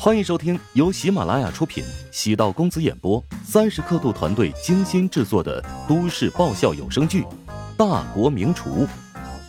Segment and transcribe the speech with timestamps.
[0.00, 7.22] 欢迎收听由喜马拉雅出品、喜道公子演播、三十刻度团队精心制作的都市爆笑有声剧
[7.76, 8.86] 《大国名厨》，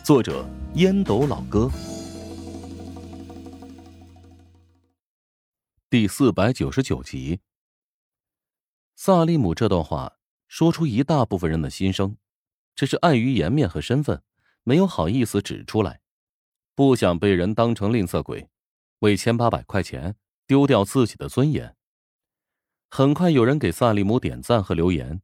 [0.04, 0.44] 作者
[0.74, 1.70] 烟斗老哥，
[5.88, 7.38] 第四百九十九集。
[8.96, 10.14] 萨利姆这段话
[10.48, 12.16] 说出一大部分人的心声，
[12.74, 14.20] 只是碍于颜面和身份，
[14.64, 16.00] 没有好意思指出来，
[16.74, 18.48] 不想被人当成吝啬鬼，
[18.98, 20.16] 为千八百块钱。
[20.50, 21.76] 丢掉自己的尊严。
[22.88, 25.22] 很快有人给萨利姆点赞和留言。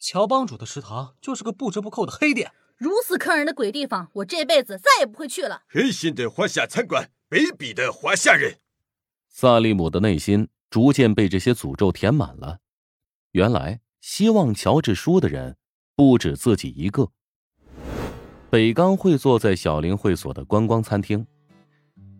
[0.00, 5.62] 乔帮主的食堂就是个不折不扣的黑店，如此坑人的鬼地方，我这辈子再也不会去了。
[5.68, 8.58] 黑心的华夏餐馆，卑鄙的华夏人。
[9.28, 12.58] 萨利姆的内心逐渐被这些诅咒填满了。
[13.30, 15.56] 原来希望乔治输的人
[15.94, 17.12] 不止自己一个。
[18.50, 21.24] 北刚会坐在小林会所的观光餐厅，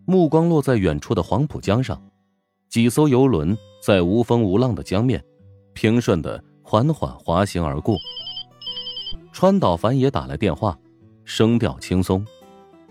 [0.06, 2.00] 目光落在远处的黄浦江上。
[2.70, 5.20] 几艘游轮在无风无浪的江面，
[5.74, 7.98] 平顺的缓缓滑行而过。
[9.32, 10.78] 川岛繁也打来电话，
[11.24, 12.24] 声调轻松：“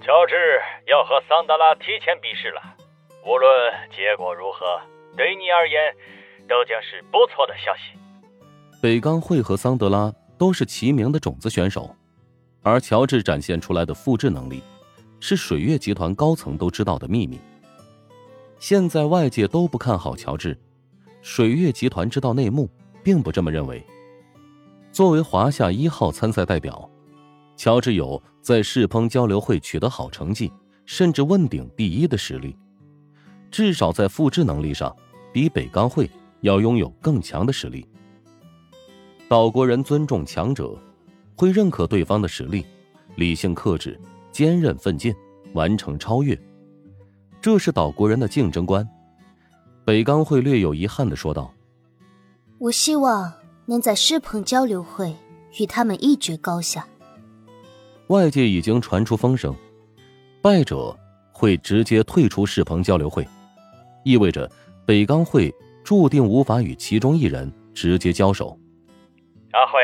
[0.04, 0.36] 乔治
[0.86, 2.76] 要和桑德拉提前比试了，
[3.26, 3.50] 无论
[3.96, 4.82] 结果如何，
[5.16, 5.96] 对你而言
[6.50, 7.98] 都将是不错的消息。”
[8.84, 11.96] 北冈会和桑德拉都是齐名的种子选手，
[12.62, 14.62] 而乔治展现出来的复制能力，
[15.22, 17.40] 是水月集团高层都知道的秘密。
[18.60, 20.58] 现在外界都不看好乔治，
[21.22, 22.70] 水月集团知道内幕，
[23.02, 23.82] 并不这么认为。
[24.92, 26.90] 作为华夏一号参赛代表，
[27.56, 30.52] 乔治有在世烹交流会取得好成绩，
[30.86, 32.54] 甚至问鼎第一的实力，
[33.50, 34.94] 至少在复制能力上，
[35.32, 36.10] 比北钢会
[36.42, 37.88] 要拥有更强的实力。
[39.30, 40.78] 岛国人尊重强者，
[41.38, 42.66] 会认可对方的实力，
[43.16, 43.98] 理性克制，
[44.34, 45.16] 坚韧奋进，
[45.54, 46.38] 完成超越。
[47.42, 48.88] 这是岛国人的竞争观，
[49.86, 51.54] 北冈会略有遗憾的说道
[52.60, 53.32] ：“我希望
[53.66, 55.16] 能在狮鹏交流会
[55.60, 56.86] 与他们一决高下。”
[58.08, 59.56] 外界已经传出风声，
[60.42, 60.94] 败者
[61.32, 63.26] 会直接退出狮鹏交流会，
[64.04, 64.50] 意味着
[64.86, 68.58] 北冈会注定无法与其中一人直接交手。
[69.52, 69.80] 阿慧，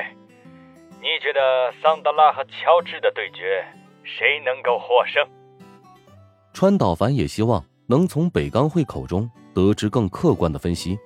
[0.99, 3.63] 你觉得桑德拉和乔治的对决
[4.03, 5.25] 谁能够获胜？
[6.55, 10.97] 川岛繁也希望能从北钢会口中得知更客观的分析，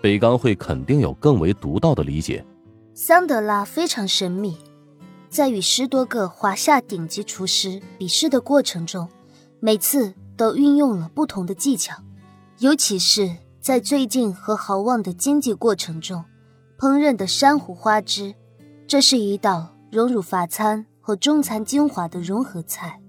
[0.00, 2.46] 北钢会肯定有更为独到的理解。
[2.94, 4.56] 桑德拉非常神秘，
[5.28, 9.08] 在与十多个华夏顶级厨师比试的过程中，
[9.58, 11.96] 每次都运用了不同的技巧，
[12.60, 13.28] 尤其是
[13.60, 16.24] 在最近和豪旺的经济过程中，
[16.78, 18.36] 烹饪的珊瑚花枝，
[18.86, 23.00] 这是一道融入法餐和中餐精华的融合菜。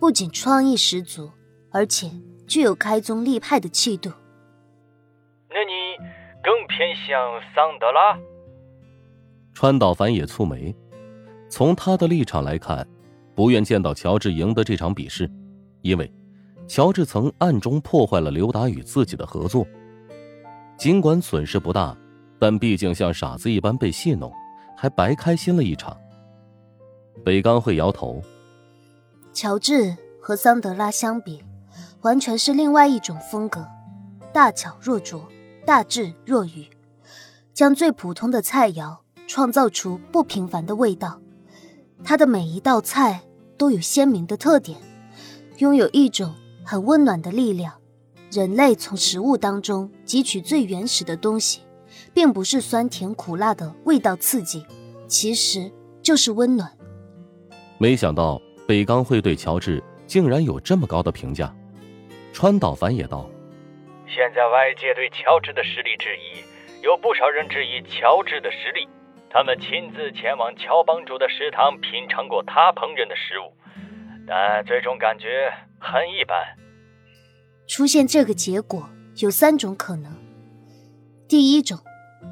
[0.00, 1.30] 不仅创意十足，
[1.70, 2.10] 而且
[2.48, 4.10] 具有开宗立派的气度。
[5.50, 5.98] 那你
[6.42, 8.18] 更偏向桑德拉？
[9.52, 10.74] 川岛繁也蹙眉，
[11.50, 12.88] 从他的立场来看，
[13.34, 15.30] 不愿见到乔治赢得这场比试，
[15.82, 16.10] 因为
[16.66, 19.66] 乔治曾暗中破坏了刘达与自己的合作。
[20.78, 21.94] 尽管损失不大，
[22.38, 24.32] 但毕竟像傻子一般被戏弄，
[24.74, 25.94] 还白开心了一场。
[27.22, 28.22] 北冈会摇头。
[29.40, 31.42] 乔治和桑德拉相比，
[32.02, 33.66] 完全是另外一种风格，
[34.34, 35.26] 大巧若拙，
[35.64, 36.68] 大智若愚，
[37.54, 41.22] 将最普通的菜肴创造出不平凡的味道。
[42.04, 43.22] 他的每一道菜
[43.56, 44.78] 都有鲜明的特点，
[45.56, 47.72] 拥有一种很温暖的力量。
[48.30, 51.60] 人类从食物当中汲取最原始的东西，
[52.12, 54.66] 并不是酸甜苦辣的味道刺激，
[55.08, 55.72] 其实
[56.02, 56.70] 就是温暖。
[57.78, 58.38] 没想到。
[58.70, 61.52] 北刚会对乔治竟然有这么高的评价，
[62.32, 63.28] 川岛繁也道
[64.06, 66.38] ：“现在外界对乔治的实力质疑，
[66.80, 68.88] 有不少人质疑乔治的实力。
[69.28, 73.52] 他们亲自前往乔帮主的食堂品尝过他烹饪的食物，
[74.24, 76.38] 但最终感觉很一般。
[77.66, 80.12] 出现这个结果有三种可能：
[81.26, 81.76] 第一种，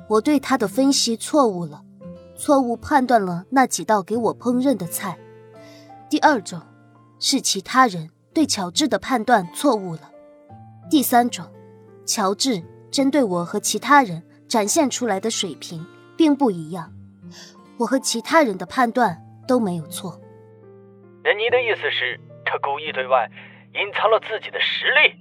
[0.08, 1.82] 我对他的分析错误了，
[2.36, 5.18] 错误判断了那几道给我烹饪的菜。”
[6.10, 6.60] 第二种，
[7.18, 10.10] 是其他人对乔治的判断错误了；
[10.90, 11.44] 第三种，
[12.06, 16.90] 乔治针对我和其他人展现出来的水平并不一样，
[17.78, 20.18] 我和其他人的判断都没有错。
[21.22, 23.30] 那你的意思是，他故意对外
[23.74, 25.14] 隐藏了自己的实力？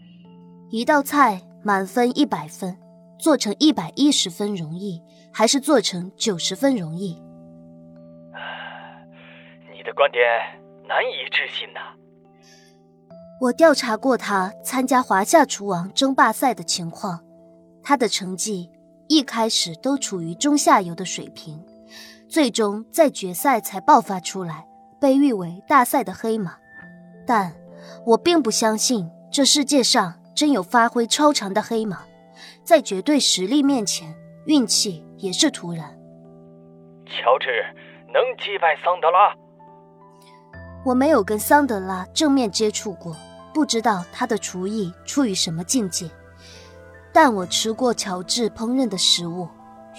[0.70, 2.78] 一道菜满分一百分，
[3.20, 5.02] 做成一百一十分容易，
[5.34, 7.22] 还是做成九十分容易？
[9.74, 10.24] 你的观点。
[10.88, 11.94] 难以置信呐！
[13.40, 17.24] 我调查过他参加华夏厨王争霸赛的情况，
[17.84, 18.72] 他的成绩
[19.08, 21.64] 一开始都处于中下游的水平，
[22.28, 24.66] 最终在决赛才爆发出来，
[25.00, 26.58] 被誉为大赛的黑马。
[27.28, 27.54] 但
[28.06, 32.00] 我并不相信这世界上真有发挥超常的黑马，
[32.64, 35.96] 在绝对实力面前，运气也是徒然。
[37.06, 37.64] 乔治
[38.14, 39.36] 能击败桑德拉？
[40.88, 43.14] 我没有跟桑德拉正面接触过。
[43.54, 46.10] 不知道他的厨艺处于什么境界，
[47.12, 49.50] 但我吃过乔治烹饪的食物，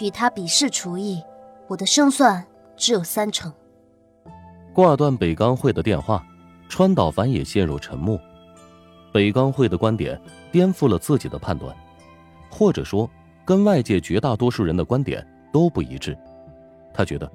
[0.00, 1.23] 与他比试厨艺，
[1.67, 2.43] 我的胜算
[2.75, 3.52] 只有三成。
[4.73, 6.25] 挂断北钢会的电话，
[6.70, 8.19] 川岛繁也陷入沉默。
[9.12, 10.19] 北钢会的观点
[10.50, 11.76] 颠覆了自己的判断，
[12.49, 13.11] 或者说，
[13.44, 16.17] 跟外界绝大多数人的观点都不一致。
[16.94, 17.31] 他觉得，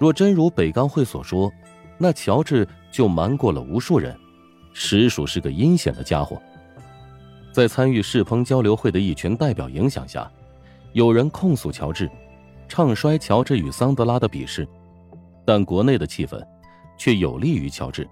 [0.00, 1.52] 若真如北钢会所说，
[2.02, 4.12] 那乔治就瞒过了无数人。
[4.72, 6.42] 实属是个阴险的家伙。
[7.52, 10.28] 在参与世烹交流会的一群代表影响下，
[10.94, 12.10] 有人控诉乔治，
[12.66, 14.66] 唱衰乔治与桑德拉的比试，
[15.44, 16.44] 但国内的气氛
[16.98, 18.08] 却有利于乔治。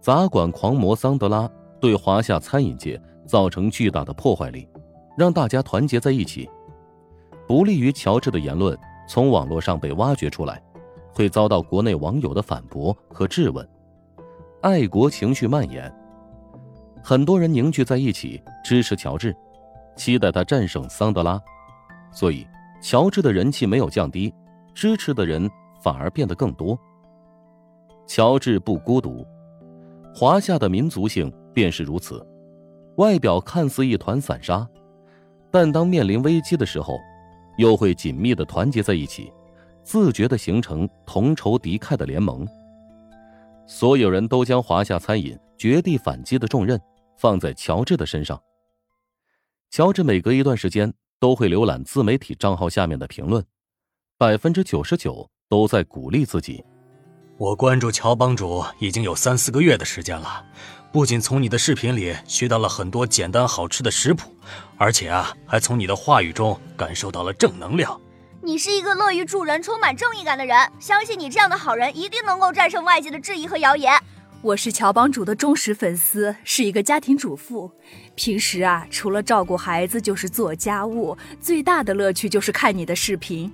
[0.00, 1.50] 杂管狂魔桑德拉
[1.80, 4.68] 对华夏餐饮界造成巨大的破坏力，
[5.18, 6.48] 让大家团结在一起。
[7.48, 8.78] 不利于乔治的言论
[9.08, 10.62] 从网络上被挖掘出来，
[11.16, 13.66] 会遭到国内网友的反驳和质问。
[14.60, 15.90] 爱国情绪蔓延，
[17.02, 19.34] 很多人凝聚在一起支持乔治，
[19.96, 21.40] 期待他战胜桑德拉，
[22.12, 22.46] 所以
[22.82, 24.30] 乔治的人气没有降低，
[24.74, 25.50] 支持的人
[25.82, 26.78] 反而变得更多。
[28.06, 29.26] 乔治不孤独，
[30.14, 32.22] 华夏的民族性便是如此，
[32.96, 34.68] 外表看似一团散沙，
[35.50, 36.98] 但当面临危机的时候，
[37.56, 39.32] 又会紧密的团结在一起，
[39.86, 42.44] 自觉的形成同仇敌忾的联盟。
[43.68, 46.80] 所有人都将华夏餐饮绝地反击的重任
[47.16, 48.40] 放在乔治的身上。
[49.70, 53.44] 乔治每隔一段时间都会浏览自媒体账号下面的评论，
[54.18, 56.64] 百分之九十九都在鼓励自己。
[57.38, 60.44] 我关注乔帮主已经有三四个月的时间了，
[60.90, 64.32] 不仅从你的视频里学到了很多简单好吃的食谱，
[64.78, 68.00] 而且啊，还从你的话语中感受到了正能量。
[68.46, 73.92] 你是一个乐于助人、充满正义感的人，相信你这样的好人一定能够战胜外界的质疑和谣言。
[74.40, 77.68] 我是乔帮主的忠实粉丝，是一个家庭主妇，
[78.14, 83.52] 平时啊，除了照顾孩子就是做家务，最大的乐趣就是看你的视频。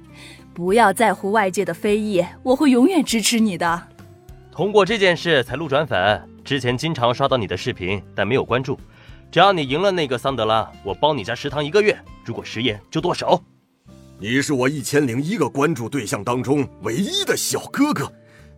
[0.52, 3.88] 不要在乎外界的非议，我会永远支持你的。
[4.50, 8.78] 通过这件事才路转粉，之前经常刷到你的视频，但没有关注。
[9.30, 13.42] 只要你赢了那个桑德拉，我包你家食堂一个月，如果食言就剁手。
[14.22, 18.08] 你是我一千零一个关注对象当中唯一的小哥哥，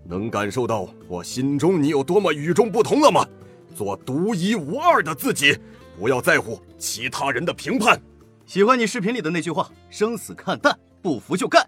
[0.05, 3.27] 能感受到我心中你有多么与众不同了吗？
[3.75, 5.59] 做独一无二的自己，
[5.99, 7.99] 不要在乎其他人的评判。
[8.45, 11.67] 喜欢你视频里的那句话：生死看淡，不服就干。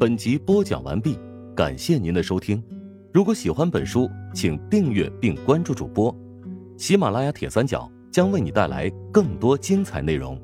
[0.00, 1.18] 本集播讲完毕，
[1.54, 2.64] 感谢您的收听。
[3.12, 6.16] 如果喜欢本书，请订阅并关注主播。
[6.78, 10.40] 喜马拉雅铁三角将为你带来更多精彩内容。